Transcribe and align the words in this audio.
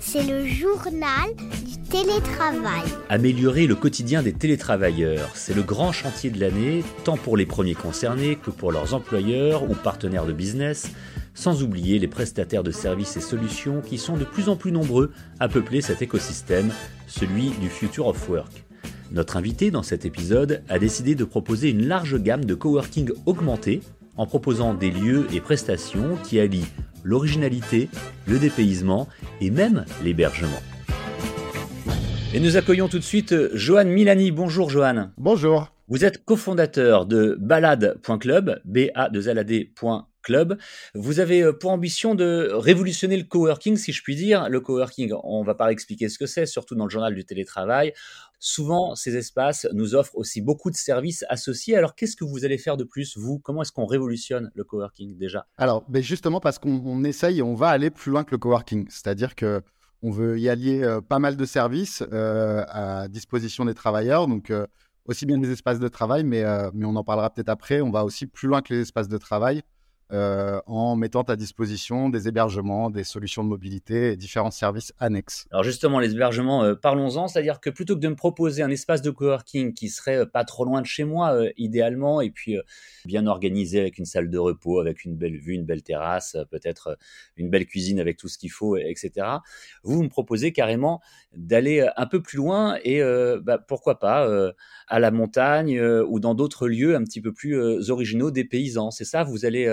C'est 0.00 0.22
le 0.22 0.46
journal 0.46 1.34
du 1.64 1.78
télétravail. 1.90 2.84
Améliorer 3.08 3.66
le 3.66 3.74
quotidien 3.74 4.22
des 4.22 4.32
télétravailleurs, 4.32 5.30
c'est 5.34 5.54
le 5.54 5.62
grand 5.62 5.92
chantier 5.92 6.30
de 6.30 6.40
l'année, 6.40 6.82
tant 7.04 7.16
pour 7.16 7.36
les 7.36 7.46
premiers 7.46 7.74
concernés 7.74 8.36
que 8.36 8.50
pour 8.50 8.72
leurs 8.72 8.94
employeurs 8.94 9.70
ou 9.70 9.74
partenaires 9.74 10.26
de 10.26 10.32
business, 10.32 10.90
sans 11.34 11.62
oublier 11.62 11.98
les 11.98 12.08
prestataires 12.08 12.64
de 12.64 12.70
services 12.70 13.16
et 13.16 13.20
solutions 13.20 13.80
qui 13.80 13.98
sont 13.98 14.16
de 14.16 14.24
plus 14.24 14.48
en 14.48 14.56
plus 14.56 14.72
nombreux 14.72 15.12
à 15.40 15.48
peupler 15.48 15.80
cet 15.80 16.02
écosystème, 16.02 16.70
celui 17.06 17.50
du 17.50 17.68
Future 17.68 18.06
of 18.06 18.28
Work. 18.28 18.64
Notre 19.10 19.36
invité 19.36 19.70
dans 19.70 19.82
cet 19.82 20.04
épisode 20.04 20.62
a 20.68 20.78
décidé 20.78 21.14
de 21.14 21.24
proposer 21.24 21.70
une 21.70 21.86
large 21.86 22.18
gamme 22.18 22.44
de 22.44 22.54
coworking 22.54 23.10
augmenté 23.26 23.80
en 24.18 24.26
proposant 24.26 24.74
des 24.74 24.90
lieux 24.90 25.26
et 25.32 25.40
prestations 25.40 26.18
qui 26.24 26.38
allient 26.38 26.66
l'originalité, 27.04 27.88
le 28.26 28.38
dépaysement 28.38 29.08
et 29.40 29.50
même 29.50 29.86
l'hébergement. 30.04 30.60
Et 32.34 32.40
nous 32.40 32.58
accueillons 32.58 32.88
tout 32.88 32.98
de 32.98 33.04
suite 33.04 33.34
Johan 33.54 33.86
Milani. 33.86 34.30
Bonjour 34.30 34.68
Johan. 34.68 35.10
Bonjour. 35.16 35.72
Vous 35.88 36.04
êtes 36.04 36.22
cofondateur 36.26 37.06
de 37.06 37.38
balade.club, 37.40 38.60
b 38.66 38.90
a 38.94 39.08
2 39.08 39.28
l 39.28 39.46
Vous 40.94 41.20
avez 41.20 41.42
euh, 41.42 41.52
pour 41.52 41.70
ambition 41.70 42.14
de 42.14 42.50
révolutionner 42.52 43.16
le 43.16 43.24
coworking, 43.24 43.76
si 43.76 43.92
je 43.92 44.02
puis 44.02 44.16
dire. 44.16 44.48
Le 44.48 44.60
coworking, 44.60 45.12
on 45.24 45.42
va 45.42 45.54
pas 45.54 45.70
expliquer 45.72 46.08
ce 46.08 46.18
que 46.18 46.26
c'est, 46.26 46.46
surtout 46.46 46.74
dans 46.74 46.84
le 46.84 46.90
journal 46.90 47.14
du 47.14 47.24
télétravail. 47.24 47.92
Souvent, 48.40 48.94
ces 48.94 49.16
espaces 49.16 49.66
nous 49.72 49.94
offrent 49.94 50.16
aussi 50.16 50.40
beaucoup 50.40 50.70
de 50.70 50.76
services 50.76 51.24
associés. 51.28 51.76
Alors, 51.76 51.94
qu'est-ce 51.94 52.16
que 52.16 52.24
vous 52.24 52.44
allez 52.44 52.58
faire 52.58 52.76
de 52.76 52.84
plus, 52.84 53.16
vous? 53.16 53.38
Comment 53.40 53.62
est-ce 53.62 53.72
qu'on 53.72 53.86
révolutionne 53.86 54.50
le 54.54 54.64
coworking 54.64 55.18
déjà? 55.18 55.46
Alors, 55.56 55.84
ben 55.88 56.02
justement, 56.02 56.40
parce 56.40 56.58
qu'on 56.58 57.04
essaye 57.04 57.42
on 57.42 57.54
va 57.54 57.68
aller 57.68 57.90
plus 57.90 58.10
loin 58.12 58.24
que 58.24 58.30
le 58.30 58.38
coworking. 58.38 58.86
C'est-à-dire 58.90 59.34
que 59.34 59.62
on 60.02 60.10
veut 60.12 60.38
y 60.38 60.48
allier 60.48 60.84
euh, 60.84 61.00
pas 61.00 61.18
mal 61.18 61.36
de 61.36 61.44
services 61.44 62.04
euh, 62.12 62.64
à 62.68 63.08
disposition 63.08 63.64
des 63.64 63.74
travailleurs. 63.74 64.28
Donc, 64.28 64.52
aussi 65.06 65.26
bien 65.26 65.38
des 65.38 65.50
espaces 65.50 65.80
de 65.80 65.88
travail, 65.88 66.22
mais 66.22 66.44
on 66.44 66.94
en 66.94 67.02
parlera 67.02 67.30
peut-être 67.30 67.48
après. 67.48 67.80
On 67.80 67.90
va 67.90 68.04
aussi 68.04 68.26
plus 68.26 68.46
loin 68.46 68.62
que 68.62 68.74
les 68.74 68.80
espaces 68.82 69.08
de 69.08 69.18
travail. 69.18 69.62
Euh, 70.10 70.58
en 70.66 70.96
mettant 70.96 71.20
à 71.20 71.36
disposition 71.36 72.08
des 72.08 72.28
hébergements, 72.28 72.88
des 72.88 73.04
solutions 73.04 73.44
de 73.44 73.48
mobilité 73.50 74.12
et 74.12 74.16
différents 74.16 74.50
services 74.50 74.94
annexes. 74.98 75.46
Alors 75.50 75.64
justement, 75.64 75.98
les 76.00 76.12
hébergements, 76.12 76.64
euh, 76.64 76.74
parlons-en, 76.74 77.28
c'est-à-dire 77.28 77.60
que 77.60 77.68
plutôt 77.68 77.94
que 77.94 78.00
de 78.00 78.08
me 78.08 78.16
proposer 78.16 78.62
un 78.62 78.70
espace 78.70 79.02
de 79.02 79.10
coworking 79.10 79.74
qui 79.74 79.90
serait 79.90 80.20
euh, 80.20 80.24
pas 80.24 80.44
trop 80.44 80.64
loin 80.64 80.80
de 80.80 80.86
chez 80.86 81.04
moi, 81.04 81.38
idéalement, 81.58 82.22
et 82.22 82.30
puis 82.30 82.56
bien 83.04 83.26
organisé 83.26 83.80
avec 83.80 83.98
une 83.98 84.06
salle 84.06 84.30
de 84.30 84.38
repos, 84.38 84.80
avec 84.80 85.04
une 85.04 85.14
belle 85.14 85.36
vue, 85.36 85.52
une 85.52 85.66
belle 85.66 85.82
terrasse, 85.82 86.38
peut-être 86.50 86.96
une 87.36 87.50
belle 87.50 87.66
cuisine 87.66 88.00
avec 88.00 88.16
tout 88.16 88.28
ce 88.28 88.38
qu'il 88.38 88.50
faut, 88.50 88.78
etc. 88.78 89.26
Vous 89.82 90.02
me 90.02 90.08
proposez 90.08 90.52
carrément 90.52 91.02
d'aller 91.36 91.86
un 91.96 92.06
peu 92.06 92.22
plus 92.22 92.38
loin 92.38 92.78
et 92.82 93.02
bah, 93.42 93.58
pourquoi 93.58 93.98
pas 93.98 94.26
à 94.88 94.98
la 95.00 95.10
montagne 95.10 95.80
ou 95.80 96.18
dans 96.18 96.34
d'autres 96.34 96.66
lieux 96.66 96.96
un 96.96 97.04
petit 97.04 97.20
peu 97.20 97.32
plus 97.32 97.90
originaux 97.90 98.30
des 98.30 98.44
paysans. 98.44 98.90
C'est 98.90 99.04
ça, 99.04 99.22
vous 99.22 99.44
allez 99.44 99.66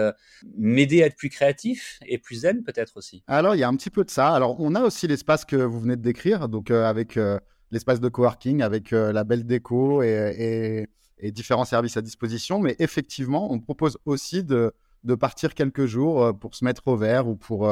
m'aider 0.55 1.03
à 1.03 1.07
être 1.07 1.15
plus 1.15 1.29
créatif 1.29 1.99
et 2.05 2.17
plus 2.17 2.41
zen 2.41 2.63
peut-être 2.63 2.97
aussi 2.97 3.23
Alors, 3.27 3.55
il 3.55 3.59
y 3.59 3.63
a 3.63 3.67
un 3.67 3.75
petit 3.75 3.89
peu 3.89 4.03
de 4.03 4.09
ça. 4.09 4.33
Alors, 4.33 4.59
on 4.59 4.75
a 4.75 4.81
aussi 4.81 5.07
l'espace 5.07 5.45
que 5.45 5.55
vous 5.55 5.79
venez 5.79 5.95
de 5.95 6.01
décrire, 6.01 6.49
donc 6.49 6.71
euh, 6.71 6.85
avec 6.85 7.17
euh, 7.17 7.39
l'espace 7.71 7.99
de 7.99 8.09
coworking, 8.09 8.61
avec 8.61 8.93
euh, 8.93 9.11
la 9.11 9.23
belle 9.23 9.45
déco 9.45 10.01
et, 10.01 10.87
différents 11.31 11.65
services 11.65 11.97
à 11.97 12.01
disposition. 12.01 12.59
Mais 12.59 12.75
effectivement, 12.77 13.51
on 13.51 13.59
propose 13.59 13.97
aussi 14.05 14.43
de, 14.43 14.73
partir 15.19 15.55
quelques 15.55 15.85
jours 15.85 16.37
pour 16.37 16.55
se 16.55 16.63
mettre 16.65 16.87
au 16.87 16.97
vert 16.97 17.27
ou 17.27 17.35
pour, 17.35 17.71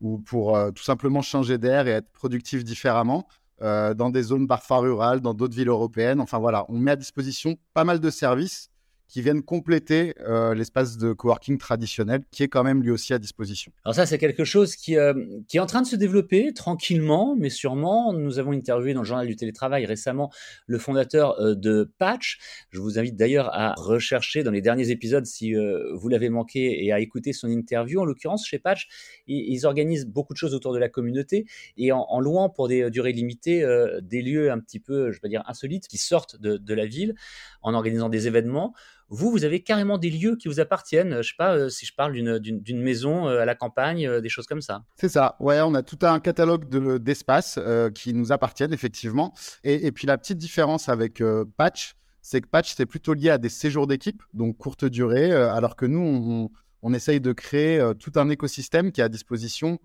ou 0.00 0.18
pour 0.18 0.58
tout 0.74 0.82
simplement 0.82 1.20
changer 1.20 1.58
d'air 1.58 1.88
et 1.88 1.90
être 1.90 2.10
productif 2.12 2.64
différemment. 2.64 3.26
dans 3.60 4.10
des 4.10 4.22
zones 4.22 4.46
parfois 4.46 4.78
rurales, 4.78 5.20
dans 5.20 5.34
d'autres 5.34 5.56
villes 5.56 5.68
européennes. 5.68 6.20
Enfin 6.20 6.38
voilà, 6.38 6.64
on 6.68 6.78
met 6.78 6.92
à 6.92 6.96
disposition 6.96 7.56
pas 7.74 7.84
mal 7.84 8.00
de 8.00 8.08
services 8.08 8.70
qui 9.08 9.22
viennent 9.22 9.42
compléter 9.42 10.14
euh, 10.20 10.54
l'espace 10.54 10.98
de 10.98 11.12
coworking 11.12 11.58
traditionnel 11.58 12.22
qui 12.30 12.42
est 12.42 12.48
quand 12.48 12.64
même 12.64 12.82
lui 12.82 12.90
aussi 12.90 13.14
à 13.14 13.18
disposition. 13.18 13.72
Alors 13.84 13.94
ça, 13.94 14.06
c'est 14.06 14.18
quelque 14.18 14.44
chose 14.44 14.74
qui, 14.74 14.96
euh, 14.96 15.14
qui 15.48 15.58
est 15.58 15.60
en 15.60 15.66
train 15.66 15.82
de 15.82 15.86
se 15.86 15.96
développer 15.96 16.52
tranquillement, 16.52 17.36
mais 17.36 17.50
sûrement. 17.50 18.12
Nous 18.12 18.38
avons 18.38 18.52
interviewé 18.52 18.94
dans 18.94 19.02
le 19.02 19.06
journal 19.06 19.26
du 19.26 19.36
télétravail 19.36 19.86
récemment 19.86 20.32
le 20.66 20.78
fondateur 20.78 21.40
euh, 21.40 21.54
de 21.54 21.90
Patch. 21.98 22.38
Je 22.70 22.80
vous 22.80 22.98
invite 22.98 23.16
d'ailleurs 23.16 23.54
à 23.54 23.74
rechercher 23.74 24.42
dans 24.42 24.50
les 24.50 24.60
derniers 24.60 24.90
épisodes 24.90 25.24
si 25.24 25.54
vous 25.54 26.08
l'avez 26.08 26.28
manqué 26.28 26.84
et 26.84 26.92
à 26.92 27.00
écouter 27.00 27.32
son 27.32 27.48
interview. 27.48 28.00
En 28.00 28.04
l'occurrence, 28.04 28.46
chez 28.46 28.58
Patch, 28.58 28.88
ils, 29.26 29.66
organisent 29.66 30.06
beaucoup 30.06 30.32
de 30.32 30.38
choses 30.38 30.54
autour 30.54 30.72
de 30.72 30.78
la 30.78 30.88
communauté 30.88 31.46
et 31.76 31.92
en, 31.92 32.20
louant 32.20 32.50
pour 32.50 32.68
des 32.68 32.90
durées 32.90 33.12
limitées 33.12 33.66
des 34.02 34.22
lieux 34.22 34.50
un 34.50 34.58
petit 34.58 34.80
peu, 34.80 35.10
je 35.12 35.20
vais 35.20 35.28
dire, 35.28 35.42
insolites 35.46 35.88
qui 35.88 35.98
sortent 35.98 36.36
de 36.40 36.74
la 36.74 36.86
ville 36.86 37.14
en 37.62 37.74
organisant 37.74 38.08
des 38.08 38.26
événements. 38.26 38.74
Vous, 39.08 39.30
vous 39.30 39.44
avez 39.44 39.62
carrément 39.62 39.98
des 39.98 40.10
lieux 40.10 40.36
qui 40.36 40.48
vous 40.48 40.58
appartiennent. 40.58 41.22
Je 41.22 41.28
sais 41.28 41.36
pas 41.38 41.56
euh, 41.56 41.68
si 41.68 41.86
je 41.86 41.94
parle 41.94 42.12
d'une 42.40 42.82
maison 42.82 43.28
euh, 43.28 43.40
à 43.40 43.44
la 43.44 43.54
campagne, 43.54 44.06
euh, 44.06 44.20
des 44.20 44.28
choses 44.28 44.46
comme 44.46 44.60
ça. 44.60 44.84
C'est 44.96 45.08
ça. 45.08 45.36
Ouais, 45.38 45.60
on 45.60 45.74
a 45.74 45.82
tout 45.82 45.98
un 46.02 46.18
catalogue 46.18 46.68
d'espaces 46.98 47.58
qui 47.94 48.14
nous 48.14 48.32
appartiennent 48.32 48.72
effectivement. 48.72 49.32
Et, 49.62 49.92
puis 49.92 50.06
la 50.06 50.18
petite 50.18 50.38
différence 50.38 50.88
avec 50.88 51.22
Patch, 51.56 51.94
c'est 52.20 52.40
que 52.40 52.48
Patch 52.48 52.74
c'est 52.74 52.86
plutôt 52.86 53.14
lié 53.14 53.30
à 53.30 53.38
des 53.38 53.48
séjours 53.48 53.86
d'équipe, 53.86 54.22
donc 54.34 54.56
courte 54.56 54.84
durée, 54.84 55.32
alors 55.32 55.76
que 55.76 55.86
nous 55.86 56.50
on, 56.82 56.94
essaye 56.94 57.20
de 57.20 57.32
créer 57.32 57.92
tout 57.98 58.12
un 58.16 58.28
écosystème 58.28 58.92
qui 58.92 59.00
est 59.00 59.04
à 59.04 59.08
disposition 59.08 59.78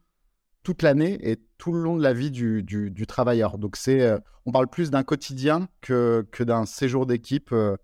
toute 0.64 0.82
l'année 0.82 1.18
et 1.22 1.38
tout 1.58 1.72
le 1.72 1.82
long 1.82 1.98
de 1.98 2.04
la 2.04 2.14
vie 2.14 2.32
du, 2.32 3.06
travailleur. 3.08 3.58
Donc 3.58 3.76
c'est, 3.76 4.12
on 4.46 4.52
parle 4.52 4.68
plus 4.68 4.90
d'un 4.90 5.04
quotidien 5.04 5.68
que, 5.82 6.26
d'un 6.40 6.66
séjour 6.66 7.06
d'équipe 7.06 7.52
euh, 7.52 7.78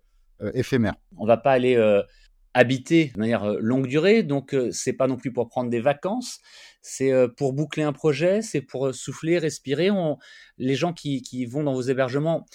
éphémère. 0.53 0.95
On 1.17 1.25
va 1.25 1.37
pas 1.37 1.51
aller 1.51 1.75
euh, 1.75 2.01
habiter 2.53 3.11
de 3.13 3.19
manière 3.19 3.43
euh, 3.43 3.57
longue 3.59 3.87
durée, 3.87 4.23
donc 4.23 4.55
c'est 4.71 4.93
pas 4.93 5.07
non 5.07 5.17
plus 5.17 5.31
pour 5.31 5.47
prendre 5.49 5.69
des 5.69 5.79
vacances, 5.79 6.39
c'est 6.81 7.11
pour 7.35 7.53
boucler 7.53 7.83
un 7.83 7.93
projet, 7.93 8.41
c'est 8.41 8.61
pour 8.61 8.93
souffler, 8.93 9.37
respirer. 9.37 9.89
Les 10.57 10.75
gens 10.75 10.93
qui, 10.93 11.45
vont 11.45 11.63
dans 11.63 11.73
vos 11.73 11.81
hébergements, 11.81 12.45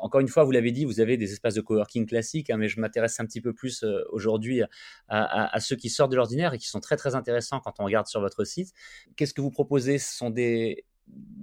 encore 0.00 0.20
une 0.20 0.28
fois, 0.28 0.42
vous 0.42 0.50
l'avez 0.50 0.72
dit, 0.72 0.84
vous 0.84 0.98
avez 0.98 1.16
des 1.16 1.32
espaces 1.32 1.54
de 1.54 1.60
coworking 1.60 2.04
classiques, 2.06 2.50
hein, 2.50 2.56
mais 2.56 2.68
je 2.68 2.80
m'intéresse 2.80 3.20
un 3.20 3.26
petit 3.26 3.40
peu 3.40 3.52
plus 3.52 3.84
aujourd'hui 4.10 4.62
à, 4.62 5.54
à, 5.54 5.60
ceux 5.60 5.76
qui 5.76 5.88
sortent 5.88 6.10
de 6.10 6.16
l'ordinaire 6.16 6.54
et 6.54 6.58
qui 6.58 6.66
sont 6.66 6.80
très 6.80 6.96
très 6.96 7.14
intéressants 7.14 7.60
quand 7.60 7.74
on 7.78 7.84
regarde 7.84 8.08
sur 8.08 8.20
votre 8.20 8.42
site. 8.44 8.72
Qu'est-ce 9.14 9.34
que 9.34 9.40
vous 9.40 9.52
proposez? 9.52 9.98
Ce 9.98 10.16
sont 10.16 10.30
des, 10.30 10.84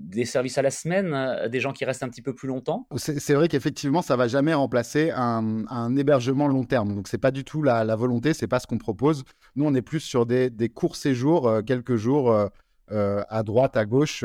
des 0.08 0.26
services 0.26 0.58
à 0.58 0.62
la 0.62 0.72
semaine, 0.72 1.14
euh, 1.14 1.50
des 1.50 1.60
gens 1.60 1.74
qui 1.74 1.86
restent 1.86 2.04
un 2.04 2.10
petit 2.10 2.22
peu 2.22 2.34
plus 2.34 2.48
longtemps 2.48 2.88
C'est 2.96 3.34
vrai 3.34 3.48
qu'effectivement, 3.48 4.02
ça 4.02 4.16
va 4.16 4.28
jamais 4.28 4.54
remplacer 4.54 5.12
un, 5.12 5.96
hébergement 5.96 6.48
long 6.48 6.64
terme. 6.64 6.96
Donc, 6.96 7.08
c'est 7.08 7.18
pas 7.18 7.32
du 7.32 7.44
tout 7.44 7.62
la, 7.62 7.84
la 7.84 7.96
volonté, 7.96 8.34
c'est 8.34 8.48
pas 8.48 8.60
ce 8.60 8.68
qu'on 8.68 8.78
propose. 8.78 9.24
Nous, 9.56 9.66
on 9.66 9.74
est 9.74 9.82
plus 9.82 10.00
sur 10.00 10.26
des, 10.26 10.72
courts 10.74 10.96
séjours, 10.96 11.48
euh, 11.48 11.62
quelques 11.62 11.96
jours 11.96 12.32
euh, 12.32 13.24
à 13.30 13.44
droite, 13.44 13.76
à 13.78 13.86
gauche, 13.86 14.24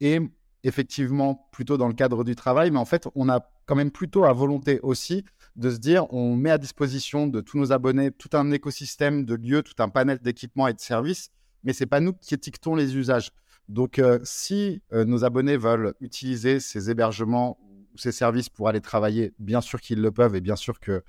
et 0.00 0.20
effectivement 0.62 1.48
plutôt 1.52 1.76
dans 1.76 1.88
le 1.88 1.94
cadre 1.94 2.24
du 2.24 2.34
travail. 2.34 2.70
Mais 2.70 2.78
en 2.78 2.84
fait, 2.84 3.08
on 3.14 3.28
a 3.28 3.40
quand 3.66 3.74
même 3.74 3.90
plutôt 3.90 4.24
à 4.24 4.32
volonté 4.32 4.80
aussi 4.82 5.24
de 5.56 5.70
se 5.70 5.78
dire, 5.78 6.12
on 6.12 6.36
met 6.36 6.50
à 6.50 6.58
disposition 6.58 7.26
de 7.26 7.40
tous 7.40 7.58
nos 7.58 7.72
abonnés 7.72 8.10
tout 8.10 8.28
un 8.34 8.50
écosystème 8.52 9.24
de 9.24 9.34
lieux, 9.34 9.62
tout 9.62 9.80
un 9.82 9.88
panel 9.88 10.18
d'équipements 10.18 10.68
et 10.68 10.74
de 10.74 10.80
services, 10.80 11.30
mais 11.64 11.72
c'est 11.72 11.86
pas 11.86 12.00
nous 12.00 12.12
qui 12.12 12.34
étiquetons 12.34 12.74
les 12.74 12.96
usages. 12.96 13.32
Donc, 13.68 13.98
euh, 13.98 14.20
si 14.22 14.82
euh, 14.92 15.04
nos 15.04 15.24
abonnés 15.24 15.56
veulent 15.56 15.94
utiliser 16.00 16.60
ces 16.60 16.90
hébergements 16.90 17.58
ou 17.60 17.98
ces 17.98 18.12
services 18.12 18.48
pour 18.48 18.68
aller 18.68 18.80
travailler, 18.80 19.34
bien 19.38 19.60
sûr 19.60 19.80
qu'ils 19.80 20.00
le 20.00 20.12
peuvent 20.12 20.36
et 20.36 20.40
bien 20.40 20.56
sûr 20.56 20.78
que, 20.80 21.02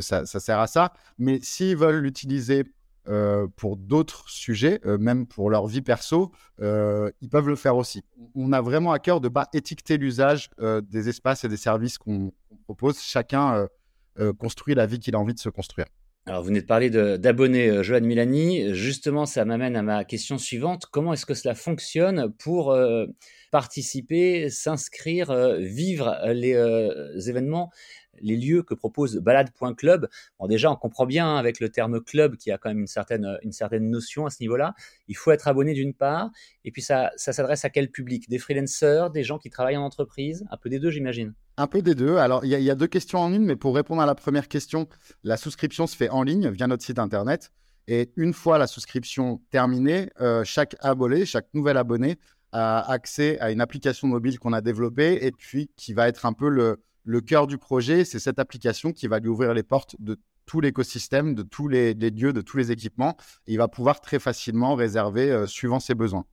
ça, 0.00 0.24
sert 0.26 0.58
à 0.58 0.66
ça. 0.66 0.92
Mais 1.18 1.38
s'ils 1.42 1.76
veulent 1.76 2.02
l'utiliser 2.02 2.64
euh, 3.08 3.46
pour 3.56 3.76
d'autres 3.76 4.28
sujets, 4.28 4.80
même 4.84 5.26
pour 5.26 5.50
leur 5.50 5.66
vie 5.66 5.82
perso, 5.82 6.32
ils 6.60 7.28
peuvent 7.30 7.48
le 7.48 7.56
faire 7.56 7.76
aussi. 7.76 8.02
On 8.34 8.52
a 8.52 8.60
vraiment 8.60 8.92
à 8.92 8.98
cœur 8.98 9.20
de 9.20 9.28
ne 9.28 9.32
pas 9.32 9.48
étiqueter 9.52 9.98
l'usage 9.98 10.50
des 10.58 11.08
espaces 11.08 11.44
et 11.44 11.48
des 11.48 11.56
services 11.56 11.98
qu'on 11.98 12.32
propose. 12.64 13.00
Chacun 13.00 13.68
construit 14.38 14.74
la 14.74 14.86
vie 14.86 14.98
qu'il 14.98 15.14
a 15.14 15.18
envie 15.18 15.34
de 15.34 15.40
se 15.40 15.50
construire. 15.50 15.86
Alors, 16.24 16.42
vous 16.42 16.48
venez 16.48 16.60
de 16.60 16.66
parler 16.66 16.88
d'abonnés, 16.88 17.68
euh, 17.68 17.82
Joanne 17.82 18.04
Milani. 18.04 18.72
Justement, 18.74 19.26
ça 19.26 19.44
m'amène 19.44 19.74
à 19.74 19.82
ma 19.82 20.04
question 20.04 20.38
suivante. 20.38 20.86
Comment 20.86 21.12
est-ce 21.12 21.26
que 21.26 21.34
cela 21.34 21.56
fonctionne 21.56 22.32
pour 22.38 22.70
euh, 22.70 23.06
participer, 23.50 24.48
s'inscrire, 24.48 25.32
euh, 25.32 25.58
vivre 25.58 26.16
les 26.32 26.54
événements 27.28 27.72
les 28.20 28.36
lieux 28.36 28.62
que 28.62 28.74
propose 28.74 29.16
balade.club. 29.16 30.08
Bon, 30.38 30.46
déjà, 30.46 30.70
on 30.70 30.76
comprend 30.76 31.06
bien 31.06 31.36
avec 31.36 31.60
le 31.60 31.68
terme 31.68 32.00
club 32.00 32.36
qui 32.36 32.50
a 32.50 32.58
quand 32.58 32.68
même 32.68 32.80
une 32.80 32.86
certaine, 32.86 33.38
une 33.42 33.52
certaine 33.52 33.90
notion 33.90 34.26
à 34.26 34.30
ce 34.30 34.38
niveau-là. 34.40 34.74
Il 35.08 35.16
faut 35.16 35.30
être 35.30 35.48
abonné 35.48 35.74
d'une 35.74 35.94
part, 35.94 36.30
et 36.64 36.70
puis 36.70 36.82
ça, 36.82 37.10
ça 37.16 37.32
s'adresse 37.32 37.64
à 37.64 37.70
quel 37.70 37.90
public? 37.90 38.28
Des 38.28 38.38
freelancers, 38.38 39.10
des 39.10 39.24
gens 39.24 39.38
qui 39.38 39.50
travaillent 39.50 39.76
en 39.76 39.84
entreprise? 39.84 40.44
Un 40.50 40.56
peu 40.56 40.68
des 40.68 40.78
deux, 40.78 40.90
j'imagine. 40.90 41.34
Un 41.56 41.66
peu 41.66 41.82
des 41.82 41.94
deux. 41.94 42.16
Alors, 42.16 42.44
il 42.44 42.50
y, 42.50 42.70
a 42.70 42.74
deux 42.74 42.86
questions 42.86 43.18
en 43.18 43.32
une, 43.32 43.44
mais 43.44 43.56
pour 43.56 43.74
répondre 43.74 44.00
à 44.00 44.06
la 44.06 44.14
première 44.14 44.48
question, 44.48 44.88
la 45.22 45.36
souscription 45.36 45.86
se 45.86 45.96
fait 45.96 46.08
en 46.08 46.22
ligne 46.22 46.48
via 46.50 46.66
notre 46.66 46.84
site 46.84 46.98
internet. 46.98 47.52
Et 47.88 48.10
une 48.16 48.32
fois 48.32 48.58
la 48.58 48.66
souscription 48.66 49.42
terminée, 49.50 50.08
chaque 50.44 50.76
abonné, 50.80 51.26
chaque 51.26 51.52
nouvel 51.52 51.76
abonné 51.76 52.16
a 52.52 52.90
accès 52.90 53.38
à 53.40 53.50
une 53.50 53.60
application 53.60 54.08
mobile 54.08 54.38
qu'on 54.38 54.52
a 54.52 54.60
développée 54.60 55.18
et 55.26 55.32
puis 55.32 55.70
qui 55.76 55.92
va 55.92 56.08
être 56.08 56.26
un 56.26 56.32
peu 56.32 56.48
le, 56.48 56.80
le 57.04 57.20
cœur 57.20 57.46
du 57.46 57.58
projet. 57.58 58.04
C'est 58.04 58.18
cette 58.18 58.38
application 58.38 58.92
qui 58.92 59.06
va 59.06 59.18
lui 59.18 59.28
ouvrir 59.28 59.54
les 59.54 59.62
portes 59.62 59.96
de 59.98 60.18
tout 60.46 60.60
l'écosystème, 60.60 61.34
de 61.34 61.42
tous 61.42 61.68
les, 61.68 61.94
lieux, 61.94 62.32
de 62.32 62.40
tous 62.40 62.56
les 62.56 62.70
équipements. 62.72 63.16
Et 63.46 63.52
il 63.52 63.58
va 63.58 63.68
pouvoir 63.68 64.00
très 64.00 64.18
facilement 64.18 64.74
réserver 64.74 65.30
euh, 65.30 65.46
suivant 65.46 65.80
ses 65.80 65.94
besoins. 65.94 66.24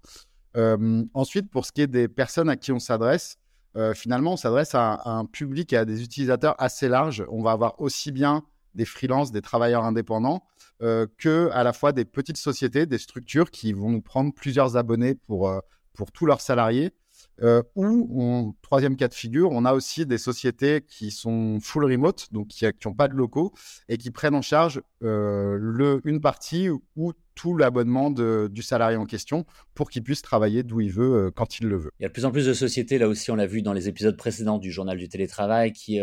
Euh, 0.57 1.03
ensuite, 1.13 1.49
pour 1.49 1.65
ce 1.65 1.71
qui 1.71 1.81
est 1.81 1.87
des 1.87 2.07
personnes 2.07 2.49
à 2.49 2.57
qui 2.57 2.71
on 2.71 2.79
s'adresse, 2.79 3.37
euh, 3.75 3.93
finalement, 3.93 4.33
on 4.33 4.37
s'adresse 4.37 4.73
à, 4.73 4.93
à, 4.93 5.11
un 5.11 5.25
public 5.25 5.73
et 5.73 5.77
à 5.77 5.85
des 5.85 6.03
utilisateurs 6.03 6.55
assez 6.57 6.89
larges. 6.89 7.23
On 7.29 7.43
va 7.43 7.51
avoir 7.51 7.79
aussi 7.79 8.11
bien 8.11 8.43
des 8.73 8.85
freelances, 8.85 9.31
des 9.31 9.41
travailleurs 9.41 9.83
indépendants, 9.83 10.43
que 10.79 11.49
à 11.51 11.63
la 11.63 11.73
fois 11.73 11.91
des 11.91 12.05
petites 12.05 12.37
sociétés, 12.37 12.85
des 12.85 12.99
structures 12.99 13.51
qui 13.51 13.73
vont 13.73 13.89
nous 13.89 14.01
prendre 14.01 14.33
plusieurs 14.33 14.77
abonnés 14.77 15.13
pour, 15.15 15.51
pour 15.93 16.11
tous 16.13 16.25
leurs 16.25 16.39
salariés. 16.39 16.93
Euh, 17.41 17.63
ou, 17.75 18.21
en 18.21 18.55
troisième 18.61 18.95
cas 18.95 19.07
de 19.07 19.13
figure, 19.13 19.51
on 19.51 19.65
a 19.65 19.73
aussi 19.73 20.05
des 20.05 20.17
sociétés 20.17 20.81
qui 20.87 21.11
sont 21.11 21.59
full 21.61 21.85
remote, 21.85 22.27
donc 22.31 22.47
qui 22.47 22.65
n'ont 22.85 22.93
pas 22.93 23.07
de 23.07 23.13
locaux, 23.13 23.53
et 23.87 23.97
qui 23.97 24.11
prennent 24.11 24.35
en 24.35 24.41
charge 24.41 24.81
euh, 25.03 25.99
une 26.03 26.21
partie 26.21 26.69
ou 26.69 27.13
tout 27.35 27.55
l'abonnement 27.55 28.11
du 28.11 28.61
salarié 28.61 28.97
en 28.97 29.05
question 29.05 29.45
pour 29.73 29.89
qu'il 29.89 30.03
puisse 30.03 30.21
travailler 30.21 30.63
d'où 30.63 30.81
il 30.81 30.91
veut, 30.91 31.27
euh, 31.27 31.31
quand 31.31 31.59
il 31.59 31.67
le 31.67 31.77
veut. 31.77 31.91
Il 31.99 32.03
y 32.03 32.05
a 32.05 32.09
de 32.09 32.13
plus 32.13 32.25
en 32.25 32.31
plus 32.31 32.45
de 32.45 32.53
sociétés, 32.53 32.97
là 32.97 33.07
aussi 33.07 33.31
on 33.31 33.35
l'a 33.35 33.47
vu 33.47 33.61
dans 33.61 33.71
les 33.71 33.87
épisodes 33.87 34.17
précédents 34.17 34.57
du 34.57 34.71
journal 34.71 34.97
du 34.97 35.07
télétravail, 35.07 35.71
qui 35.71 35.99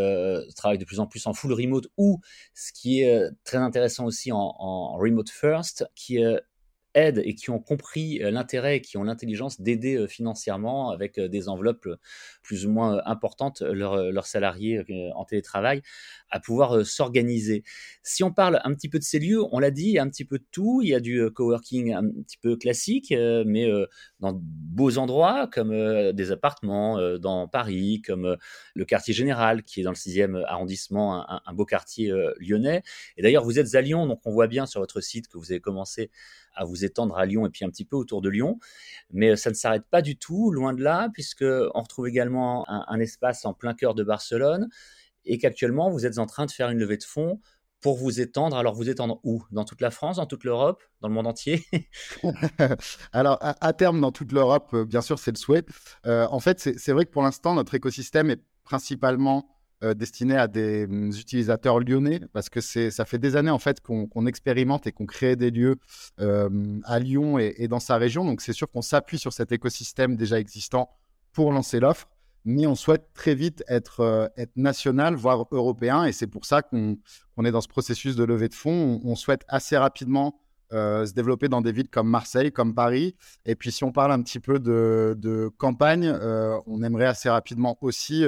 travaillent 0.55 0.79
de 0.79 0.85
plus 0.85 1.01
en 1.01 1.07
plus 1.07 1.27
en 1.27 1.35
full 1.35 1.53
remote, 1.53 1.89
ou 1.99 2.21
ce 2.55 2.73
qui 2.73 3.03
est 3.03 3.31
très 3.45 3.59
intéressant 3.59 4.07
aussi 4.07 4.33
en 4.33 4.97
remote 4.97 5.29
first, 5.29 5.87
qui 5.95 6.19
aident 6.97 7.23
et 7.25 7.35
qui 7.35 7.51
ont 7.51 7.61
compris 7.61 8.23
euh, 8.23 8.31
l'intérêt 8.31 8.79
et 8.79 8.81
qui 8.81 8.97
ont 8.97 9.05
l'intelligence 9.05 9.61
d'aider 9.61 9.97
euh, 9.97 10.09
financièrement 10.09 10.91
avec 10.91 11.19
euh, 11.19 11.29
des 11.29 11.49
enveloppes 11.49 11.89
plus 12.43 12.67
ou 12.67 12.73
moins 12.73 13.03
importantes 13.05 13.61
leurs, 13.61 14.27
salariés 14.27 14.83
en 15.15 15.25
télétravail 15.25 15.83
à 16.31 16.41
pouvoir 16.41 16.85
s'organiser. 16.87 17.63
Si 18.03 18.25
on 18.25 18.33
parle 18.33 18.61
un 18.65 18.75
petit 18.75 18.89
peu 18.89 18.99
de 18.99 19.05
ces 19.05 19.19
lieux, 19.19 19.43
on 19.53 19.59
l'a 19.59 19.71
dit, 19.71 19.99
un 19.99 20.09
petit 20.09 20.25
peu 20.25 20.39
de 20.39 20.47
tout. 20.51 20.81
Il 20.83 20.89
y 20.89 20.95
a 20.95 21.01
du 21.01 21.31
coworking 21.31 21.93
un 21.93 22.09
petit 22.09 22.39
peu 22.39 22.57
classique, 22.57 23.13
mais 23.47 23.69
dans 24.21 24.33
de 24.33 24.41
beaux 24.41 24.99
endroits 24.99 25.47
comme 25.47 26.13
des 26.13 26.33
appartements 26.33 27.19
dans 27.19 27.49
Paris, 27.49 28.03
comme 28.07 28.37
le 28.75 28.85
quartier 28.85 29.13
général 29.13 29.63
qui 29.63 29.81
est 29.81 29.83
dans 29.85 29.91
le 29.91 29.97
6e 29.97 30.43
arrondissement, 30.47 31.31
un, 31.31 31.41
un 31.45 31.53
beau 31.53 31.65
quartier 31.65 32.13
lyonnais. 32.39 32.83
Et 33.17 33.23
d'ailleurs, 33.23 33.45
vous 33.45 33.59
êtes 33.59 33.75
à 33.75 33.81
Lyon, 33.81 34.07
donc 34.07 34.21
on 34.25 34.33
voit 34.33 34.47
bien 34.47 34.67
sur 34.67 34.81
votre 34.81 35.01
site 35.01 35.29
que 35.29 35.39
vous 35.39 35.53
avez 35.53 35.61
commencé 35.61 36.11
à 36.57 36.65
vous 36.65 36.85
étendre 36.85 37.17
à 37.17 37.27
Lyon 37.27 37.47
et 37.47 37.51
puis 37.51 37.65
un 37.65 37.71
petit 37.71 37.85
peu 37.85 37.97
autour 37.97 38.23
de 38.23 38.29
Lyon. 38.29 38.59
Mais 39.11 39.31
euh, 39.31 39.37
ça 39.37 39.51
ne 39.51 39.55
s'arrête 39.55 39.85
pas 39.89 40.03
du 40.03 40.17
tout, 40.17 40.51
loin 40.51 40.73
de 40.73 40.83
là, 40.83 41.09
puisque 41.13 41.45
on 41.45 41.83
retrouve 41.83 42.09
également 42.09 42.69
un, 42.69 42.99
espace 42.99 43.45
en 43.45 43.53
plein 43.53 43.75
cœur 43.75 43.95
de 43.95 44.03
Barcelone 44.03 44.69
et 45.25 45.39
qu'actuellement 45.39 45.91
vous 45.91 46.07
êtes 46.07 46.19
en 46.19 46.27
train 46.27 46.47
de 46.47 46.51
faire 46.51 46.71
une 46.71 46.79
levée 46.79 46.97
de 46.97 47.05
fonds 47.05 47.41
pour 47.87 47.97
vous 47.97 48.21
étendre. 48.21 48.57
Alors, 48.57 48.75
vous 48.75 48.91
étendre 48.91 49.21
où? 49.23 49.45
Dans 49.53 49.63
toute 49.63 49.81
la 49.81 49.93
France, 49.93 50.17
dans 50.17 50.27
toute 50.27 50.43
l'Europe, 50.43 50.83
dans 51.03 51.07
le 51.07 51.15
monde 51.15 51.29
entier? 51.29 51.65
Alors, 53.13 53.39
à, 53.41 53.73
terme, 53.75 54.01
dans 54.01 54.11
toute 54.11 54.33
l'Europe, 54.33 54.71
euh, 54.75 54.85
bien 54.85 55.01
sûr, 55.01 55.21
c'est 55.21 55.31
le 55.31 55.37
souhait. 55.37 55.63
Euh, 56.05 56.27
en 56.33 56.41
fait, 56.41 56.59
c'est 56.59 56.91
vrai 56.91 57.05
que 57.05 57.13
pour 57.13 57.23
l'instant, 57.23 57.55
notre 57.55 57.77
écosystème 57.77 58.29
est 58.29 58.41
principalement 58.65 59.49
euh, 59.85 59.95
destiné 59.95 60.37
à 60.37 60.49
des 60.49 60.89
mm, 60.89 61.11
utilisateurs 61.11 61.79
lyonnais 61.79 62.23
parce 62.33 62.49
que 62.49 62.61
ça 62.61 63.05
fait 63.05 63.19
des 63.19 63.37
années 63.37 63.51
en 63.53 63.61
fait 63.61 63.81
qu'on 63.81 64.27
expérimente 64.27 64.89
et 64.89 64.91
qu'on 64.91 65.07
crée 65.07 65.37
des 65.37 65.53
lieux 65.53 65.77
à 66.19 66.99
Lyon 66.99 67.39
et, 67.39 67.69
dans 67.69 67.79
sa 67.79 67.99
région. 67.99 68.25
Donc 68.25 68.41
c'est 68.41 68.53
sûr 68.53 68.69
qu'on 68.69 68.83
s'appuie 68.83 69.21
sur 69.21 69.33
cet 69.33 69.53
écosystème 69.53 70.17
déjà 70.17 70.41
existant 70.41 70.91
pour 71.33 71.53
lancer 71.53 71.79
l'offre, 71.79 72.09
mais 72.47 72.67
on 72.67 72.75
souhaite 72.75 73.09
très 73.13 73.35
vite 73.35 73.63
être, 73.69 74.01
euh, 74.01 74.29
être 74.39 74.57
national, 74.57 75.15
voire 75.15 75.47
européen, 75.51 76.05
et 76.05 76.13
c'est 76.13 76.27
pour 76.27 76.47
ça 76.47 76.63
qu'on 76.63 76.97
est 77.45 77.51
dans 77.51 77.61
ce 77.61 77.69
processus 77.69 78.17
de 78.17 78.25
levée 78.25 78.49
de 78.49 78.55
fonds. 78.55 79.01
On, 79.05 79.15
souhaite 79.15 79.45
assez 79.49 79.77
rapidement 79.77 80.41
se 80.71 81.13
développer 81.13 81.49
dans 81.49 81.61
des 81.61 81.73
villes 81.73 81.89
comme 81.89 82.09
Marseille, 82.09 82.51
comme 82.51 82.75
Paris. 82.75 83.15
Et 83.45 83.55
puis 83.55 83.71
si 83.71 83.85
on 83.85 83.93
parle 83.93 84.13
un 84.13 84.23
petit 84.23 84.41
peu 84.41 84.59
de, 84.59 85.15
de 85.17 85.49
campagne, 85.59 86.13
on 86.67 86.83
aimerait 86.83 87.07
assez 87.07 87.29
rapidement 87.31 87.79
aussi 87.83 88.25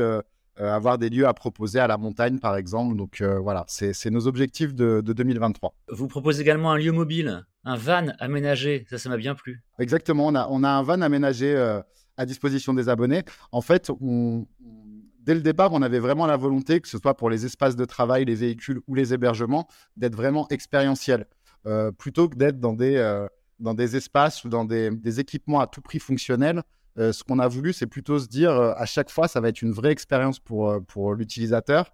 euh, 0.60 0.74
avoir 0.74 0.98
des 0.98 1.08
lieux 1.08 1.28
à 1.28 1.34
proposer 1.34 1.78
à 1.78 1.86
la 1.86 1.96
montagne, 1.98 2.40
par 2.40 2.56
exemple. 2.56 2.96
Donc 2.96 3.20
euh, 3.20 3.38
voilà, 3.38 3.64
c'est 3.68 4.10
nos 4.10 4.26
objectifs 4.26 4.74
de, 4.74 5.00
2023. 5.00 5.72
Vous 5.90 6.08
proposez 6.08 6.42
également 6.42 6.72
un 6.72 6.78
lieu 6.78 6.90
mobile, 6.90 7.44
un 7.64 7.76
van 7.76 8.08
aménagé. 8.18 8.84
Ça, 8.90 8.98
ça 8.98 9.08
m'a 9.08 9.16
bien 9.16 9.36
plu. 9.36 9.62
Exactement, 9.78 10.26
on 10.26 10.34
a, 10.34 10.48
on 10.50 10.64
a 10.64 10.68
un 10.68 10.82
van 10.82 11.00
aménagé 11.00 11.54
euh, 11.54 11.80
à 12.18 12.26
disposition 12.26 12.74
des 12.74 12.90
abonnés. 12.90 13.22
En 13.52 13.62
fait, 13.62 13.90
dès 15.20 15.34
le 15.34 15.40
départ, 15.40 15.72
on 15.72 15.80
avait 15.80 15.98
vraiment 15.98 16.26
la 16.26 16.36
volonté, 16.36 16.80
que 16.80 16.88
ce 16.88 16.98
soit 16.98 17.16
pour 17.16 17.30
les 17.30 17.46
espaces 17.46 17.76
de 17.76 17.84
travail, 17.86 18.26
les 18.26 18.34
véhicules 18.34 18.80
ou 18.86 18.94
les 18.94 19.14
hébergements, 19.14 19.66
d'être 19.96 20.14
vraiment 20.14 20.46
expérientiel, 20.48 21.26
plutôt 21.96 22.28
que 22.28 22.36
d'être 22.36 22.60
dans 22.60 22.74
des, 22.74 23.26
dans 23.58 23.72
des 23.72 23.96
espaces 23.96 24.44
ou 24.44 24.50
dans 24.50 24.66
des, 24.66 24.90
des, 24.90 25.20
équipements 25.20 25.60
à 25.60 25.66
tout 25.66 25.80
prix 25.80 25.98
fonctionnels 25.98 26.62
euh, 26.98 27.12
ce 27.12 27.22
qu'on 27.22 27.38
a 27.38 27.46
voulu, 27.46 27.72
c'est 27.72 27.86
plutôt 27.86 28.18
se 28.18 28.26
dire 28.26 28.50
euh, 28.50 28.72
à 28.76 28.84
chaque 28.84 29.10
fois, 29.10 29.28
ça 29.28 29.40
va 29.40 29.48
être 29.48 29.62
une 29.62 29.70
vraie 29.70 29.92
expérience 29.92 30.40
pour, 30.40 30.70
euh, 30.70 30.80
pour 30.80 31.14
l'utilisateur, 31.14 31.92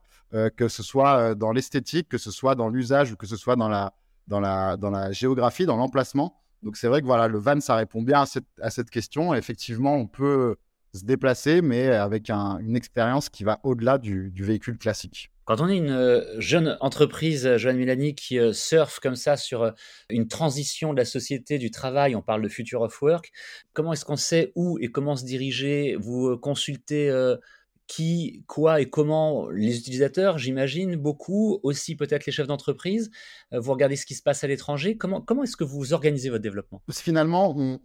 que 0.56 0.67
ce 0.67 0.82
soit 0.82 1.37
dans 1.37 1.53
l'esthétique, 1.53 2.09
que 2.09 2.19
ce 2.19 2.32
soit 2.32 2.56
dans 2.56 2.69
l'usage 2.69 3.12
ou 3.12 3.17
que 3.17 3.25
ce 3.25 3.37
soit 3.37 3.55
dans 3.55 3.69
la, 3.69 3.93
dans 4.27 4.41
la, 4.41 4.77
dans 4.77 4.91
la 4.91 5.12
géographie, 5.12 5.65
dans 5.65 5.77
l'emplacement. 5.77 6.43
Donc 6.64 6.76
c'est 6.76 6.88
vrai 6.88 7.02
que 7.02 7.06
voilà, 7.06 7.28
le 7.28 7.38
van, 7.38 7.61
ça 7.61 7.76
répond 7.76 8.02
bien 8.02 8.22
à 8.22 8.26
cette, 8.26 8.46
à 8.61 8.70
cette 8.70 8.90
question. 8.90 9.34
effectivement, 9.34 9.94
on 9.94 10.06
peut 10.06 10.56
se 10.94 11.05
déplacer, 11.05 11.61
mais 11.61 11.88
avec 11.88 12.31
une 12.31 12.76
expérience 12.76 13.28
qui 13.28 13.44
va 13.44 13.61
au-delà 13.64 13.99
du, 13.99 14.31
du 14.31 14.44
véhicule 14.44 14.78
classique. 14.78 15.31
Quand 15.44 15.61
on 15.61 15.69
est 15.69 15.76
une 15.76 15.90
euh, 15.90 16.40
jeune 16.40 16.78
entreprise, 16.81 17.46
euh, 17.46 17.58
Joanne 17.58 17.76
Milani, 17.76 18.14
qui 18.14 18.38
euh, 18.38 18.55
surfe 18.55 18.99
comme 18.99 19.16
ça 19.16 19.37
sur 19.37 19.75
une 20.08 20.26
transition 20.26 20.94
de 20.94 20.99
la 20.99 21.05
société, 21.05 21.58
du 21.58 21.70
travail, 21.70 22.16
on 22.16 22.22
parle 22.22 22.40
de 22.40 22.49
future 22.49 22.81
of 22.81 23.02
work, 23.02 23.31
comment 23.75 23.93
est-ce 23.93 24.06
qu'on 24.06 24.17
sait 24.17 24.52
où 24.55 24.78
et 24.81 24.88
comment 24.88 25.17
se 25.17 25.26
diriger? 25.26 25.96
Vous 26.00 26.38
consultez 26.38 27.10
qui, 27.86 28.44
quoi 28.46 28.81
et 28.81 28.88
comment 28.88 29.48
les 29.50 29.78
utilisateurs, 29.78 30.38
j'imagine, 30.38 30.96
beaucoup, 30.96 31.60
aussi 31.62 31.96
peut-être 31.96 32.25
les 32.26 32.32
chefs 32.32 32.46
d'entreprise. 32.46 33.10
Euh, 33.52 33.60
vous 33.60 33.72
regardez 33.72 33.96
ce 33.96 34.06
qui 34.06 34.14
se 34.14 34.22
passe 34.22 34.42
à 34.42 34.46
l'étranger. 34.46 34.96
Comment, 34.96 35.20
comment 35.20 35.42
est-ce 35.42 35.56
que 35.56 35.64
vous 35.64 35.92
organisez 35.92 36.31
votre 36.31 36.42
développement? 36.42 36.82
Finalement, 36.90 37.78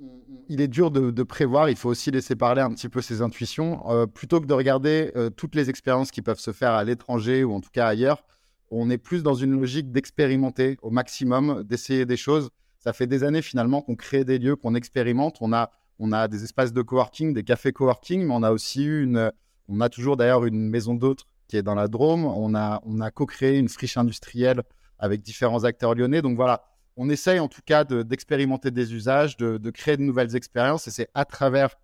il 0.47 0.61
est 0.61 0.67
dur 0.67 0.91
de, 0.91 1.23
prévoir. 1.23 1.69
Il 1.69 1.75
faut 1.75 1.89
aussi 1.89 2.11
laisser 2.11 2.35
parler 2.35 2.61
un 2.61 2.73
petit 2.73 2.89
peu 2.89 3.01
ses 3.01 3.21
intuitions. 3.21 3.89
Euh, 3.89 4.05
plutôt 4.05 4.39
que 4.39 4.45
de 4.45 4.53
regarder 4.53 5.11
euh, 5.15 5.29
toutes 5.29 5.55
les 5.55 5.69
expériences 5.69 6.11
qui 6.11 6.21
peuvent 6.21 6.39
se 6.39 6.51
faire 6.51 6.71
à 6.71 6.83
l'étranger 6.83 7.43
ou 7.43 7.53
en 7.53 7.61
tout 7.61 7.69
cas 7.71 7.87
ailleurs, 7.87 8.23
on 8.71 8.89
est 8.89 8.97
plus 8.97 9.23
dans 9.23 9.33
une 9.33 9.51
logique 9.51 9.91
d'expérimenter 9.91 10.77
au 10.81 10.91
maximum, 10.91 11.63
d'essayer 11.63 12.05
des 12.05 12.17
choses. 12.17 12.49
Ça 12.77 12.93
fait 12.93 13.07
des 13.07 13.23
années 13.23 13.41
finalement 13.41 13.81
qu'on 13.81 13.95
crée 13.95 14.23
des 14.23 14.39
lieux, 14.39 14.55
qu'on 14.55 14.75
expérimente. 14.75 15.37
On 15.41 15.51
a, 15.51 15.71
on 15.97 16.11
a 16.13 16.27
des 16.27 16.43
espaces 16.43 16.71
de 16.71 16.81
coworking, 16.81 17.33
des 17.33 17.43
cafés 17.43 17.73
coworking, 17.73 18.25
mais 18.25 18.33
on 18.33 18.43
a 18.43 18.51
aussi 18.51 18.85
eu 18.85 19.03
une 19.03 19.31
on 19.69 19.81
a 19.81 19.89
toujours 19.89 20.17
d'ailleurs 20.17 20.45
une 20.45 20.69
maison 20.69 20.95
d'hôtes 20.95 21.25
qui 21.47 21.57
est 21.57 21.63
dans 21.63 21.75
la 21.75 21.87
Drôme. 21.87 22.25
On 22.25 22.55
a, 22.55 22.81
on 22.85 22.99
a 22.99 23.11
co-créé 23.11 23.57
une 23.57 23.69
friche 23.69 23.97
industrielle 23.97 24.63
avec 24.97 25.21
différents 25.21 25.63
acteurs 25.63 25.95
lyonnais. 25.95 26.21
Donc 26.21 26.35
voilà, 26.35 26.63
on 26.97 27.09
essaye 27.09 27.39
en 27.39 27.47
tout 27.47 27.61
cas 27.65 27.83
d'expérimenter 27.83 28.71
des 28.71 28.93
usages, 28.93 29.37
de, 29.37 29.69
créer 29.69 29.95
de 29.95 30.01
nouvelles 30.01 30.35
expériences. 30.35 30.87
Et 30.87 30.91
c'est 30.91 31.09
à 31.13 31.23
travers 31.23 31.75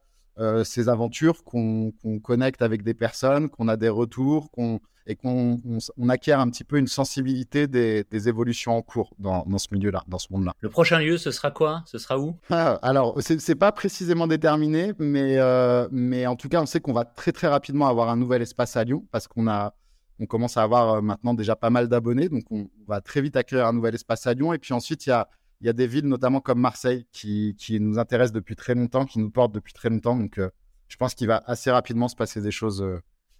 ces 0.63 0.89
aventures 0.89 1.43
qu'on 1.43 1.93
connecte 2.21 2.61
avec 2.61 2.83
des 2.83 2.93
personnes, 2.93 3.49
qu'on 3.49 3.67
a 3.67 3.77
des 3.77 3.89
retours, 3.89 4.51
qu'on 4.51 4.79
et 5.07 5.15
qu'on 5.15 5.59
on, 5.97 6.09
acquiert 6.09 6.39
un 6.39 6.49
petit 6.49 6.63
peu 6.63 6.77
une 6.77 6.87
sensibilité 6.87 7.67
des, 7.67 8.27
évolutions 8.27 8.75
en 8.75 8.81
cours 8.81 9.13
dans, 9.19 9.45
ce 9.57 9.67
milieu-là, 9.71 10.03
dans 10.07 10.17
ce 10.17 10.27
monde-là. 10.31 10.53
Le 10.61 10.69
prochain 10.69 10.99
lieu, 10.99 11.17
ce 11.17 11.31
sera 11.31 11.51
quoi? 11.51 11.83
Ce 11.85 11.97
sera 11.97 12.19
où? 12.19 12.35
Ah, 12.49 12.79
Alors, 12.81 13.15
c'est 13.21 13.47
n'est 13.47 13.55
pas 13.55 13.71
précisément 13.71 14.27
déterminé, 14.27 14.93
mais, 14.97 15.37
euh, 15.37 15.87
mais 15.91 16.25
en 16.25 16.35
tout 16.35 16.49
cas, 16.49 16.61
on 16.61 16.65
sait 16.65 16.79
qu'on 16.79 16.93
va 16.93 17.05
très 17.05 17.31
très 17.31 17.47
rapidement 17.47 17.87
avoir 17.87 18.09
un 18.09 18.15
nouvel 18.15 18.41
espace 18.41 18.75
à 18.75 18.83
Lyon 18.83 19.05
parce 19.11 19.27
qu'on 19.27 19.47
a 19.47 19.73
on 20.17 20.25
commence 20.27 20.55
à 20.55 20.63
avoir 20.63 20.93
euh, 20.93 21.01
maintenant 21.01 21.33
déjà 21.33 21.57
pas 21.57 21.69
mal 21.69 21.89
d'abonnés, 21.89 22.29
donc 22.29 22.45
on, 22.49 22.69
va 22.87 23.01
très 23.01 23.19
vite 23.21 23.35
accueillir 23.35 23.67
un 23.67 23.73
nouvel 23.73 23.95
espace 23.95 24.25
à 24.27 24.33
Lyon. 24.33 24.53
Et 24.53 24.59
puis 24.59 24.73
ensuite, 24.73 25.05
il 25.05 25.09
y 25.09 25.11
a, 25.11 25.27
il 25.61 25.67
y 25.67 25.69
a 25.69 25.73
des 25.73 25.87
villes, 25.87 26.07
notamment 26.07 26.41
comme 26.41 26.59
Marseille, 26.59 27.05
qui, 27.11 27.55
nous 27.79 27.99
intéressent 27.99 28.33
depuis 28.33 28.55
très 28.55 28.75
longtemps, 28.75 29.05
qui 29.05 29.19
nous 29.19 29.29
portent 29.29 29.53
depuis 29.53 29.73
très 29.73 29.89
longtemps. 29.89 30.15
Donc, 30.15 30.37
euh, 30.37 30.49
je 30.87 30.97
pense 30.97 31.15
qu'il 31.15 31.27
va 31.27 31.43
assez 31.45 31.71
rapidement 31.71 32.07
se 32.07 32.15
passer 32.15 32.41
des 32.41 32.51
choses 32.51 32.85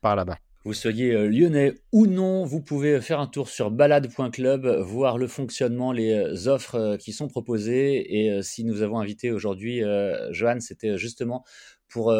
par 0.01 0.15
là-bas 0.15 0.37
vous 0.65 0.73
soyez 0.73 1.13
euh, 1.13 1.29
lyonnais 1.29 1.75
ou 1.91 2.07
non, 2.07 2.43
vous 2.43 2.59
pouvez 2.59 2.99
faire 2.99 3.19
un 3.19 3.27
tour 3.27 3.49
sur 3.49 3.69
balade.club, 3.69 4.65
voir 4.81 5.19
le 5.19 5.27
fonctionnement, 5.27 5.91
les 5.91 6.11
euh, 6.11 6.47
offres 6.47 6.75
euh, 6.75 6.97
qui 6.97 7.13
sont 7.13 7.27
proposées. 7.27 8.17
Et 8.17 8.41
si 8.41 8.65
nous 8.65 8.81
avons 8.81 8.99
invité 8.99 9.31
aujourd'hui 9.31 9.83
Johan, 10.31 10.59
c'était 10.59 10.97
justement 10.97 11.45
pour 11.87 12.13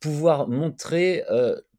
pouvoir 0.00 0.48
montrer 0.48 1.24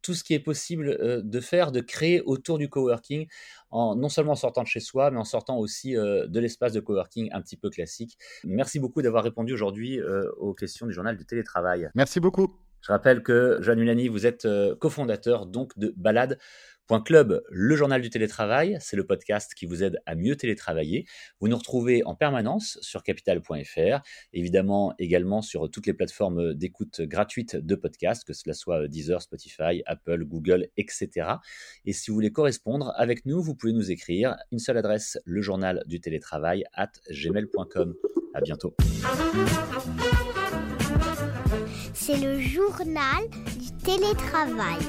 tout 0.02 0.14
ce 0.14 0.24
qui 0.24 0.34
est 0.34 0.40
possible 0.40 1.24
de 1.24 1.40
faire, 1.40 1.72
de 1.72 1.80
créer 1.80 2.22
autour 2.22 2.58
du 2.58 2.70
coworking 2.70 3.28
en, 3.74 3.96
non 3.96 4.10
seulement 4.10 4.34
en 4.34 4.36
sortant 4.36 4.64
de 4.64 4.68
chez 4.68 4.80
soi, 4.80 5.12
mais 5.12 5.20
en 5.20 5.26
sortant 5.26 5.58
aussi 5.58 5.94
de 5.94 6.40
l'espace 6.40 6.74
de 6.74 6.80
coworking 6.80 7.30
un 7.34 7.42
petit 7.42 7.58
peu 7.58 7.70
classique. 7.70 8.18
Merci 8.44 8.80
beaucoup 8.80 9.02
d'avoir 9.02 9.24
répondu 9.24 9.54
aujourd'hui 9.54 10.00
aux 10.38 10.54
questions 10.54 10.86
du 10.86 10.94
journal 10.94 11.18
du 11.18 11.26
télétravail. 11.26 11.90
Merci 11.96 12.20
beaucoup. 12.20 12.56
Je 12.82 12.92
rappelle 12.92 13.24
que 13.24 13.60
Jeanne 13.62 13.80
Ulani, 13.80 14.10
vous 14.10 14.26
êtes 14.26 14.48
cofondateur 14.80 15.46
donc 15.46 15.78
de 15.78 15.94
Balade 15.96 16.38
Point 16.88 17.02
Club, 17.02 17.42
le 17.50 17.76
journal 17.78 18.02
du 18.02 18.10
télétravail, 18.10 18.78
c'est 18.82 18.98
le 18.98 19.06
podcast 19.06 19.54
qui 19.54 19.66
vous 19.66 19.84
aide 19.84 20.02
à 20.06 20.16
mieux 20.16 20.36
télétravailler. 20.36 21.06
Vous 21.40 21.48
nous 21.48 21.58
retrouvez 21.58 22.04
en 22.04 22.14
permanence 22.14 22.78
sur 22.82 23.04
capital.fr, 23.04 24.02
évidemment 24.34 24.94
également 25.00 25.42
sur 25.42 25.72
toutes 25.72 25.88
les 25.88 25.94
plateformes 25.94 26.54
d'écoute 26.54 27.00
gratuites 27.02 27.56
de 27.56 27.76
podcasts, 27.76 28.26
que 28.26 28.34
cela 28.34 28.54
soit 28.54 28.90
Deezer, 28.90 29.22
Spotify, 29.22 29.82
Apple, 29.86 30.26
Google, 30.26 30.68
etc. 30.76 31.28
Et 31.86 31.94
si 31.94 32.12
vous 32.12 32.16
voulez 32.16 32.34
correspondre 32.34 32.94
avec 32.98 33.26
nous, 33.26 33.42
vous 33.42 33.56
pouvez 33.56 33.72
nous 33.72 33.90
écrire 33.90 34.36
une 34.52 34.60
seule 34.60 34.78
adresse, 34.78 35.18
le 35.24 35.42
journal 35.42 35.84
du 35.86 36.02
télétravail 36.02 36.66
at 36.74 36.92
gmail.com. 37.10 37.96
À 38.34 38.42
bientôt. 38.42 38.76
C'est 41.94 42.18
le 42.18 42.40
journal 42.40 43.30
du 43.58 43.72
télétravail. 43.86 44.80